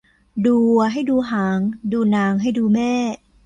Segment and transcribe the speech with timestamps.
[0.45, 1.59] ดูวัวให้ดูหาง
[1.91, 2.93] ดูนางให้ดูแม่